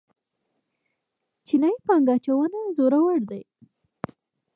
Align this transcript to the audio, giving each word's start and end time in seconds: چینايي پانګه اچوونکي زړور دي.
چینايي 1.45 1.77
پانګه 1.85 2.13
اچوونکي 2.15 2.61
زړور 2.77 3.17
دي. 3.29 3.41